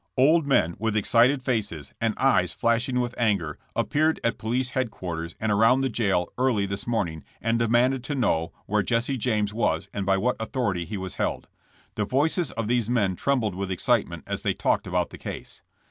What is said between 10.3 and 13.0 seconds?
authority he was held. The voices of these